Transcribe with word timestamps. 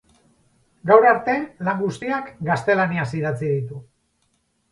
Gaur 0.91 1.05
arte, 1.09 1.33
lan 1.67 1.77
guztiak 1.83 2.31
gaztelaniaz 2.49 3.07
idatzi 3.21 3.51
ditu. 3.53 3.83